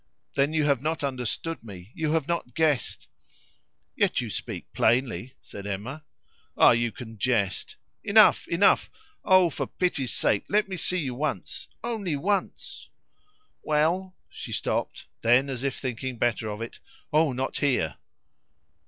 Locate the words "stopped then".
14.51-15.49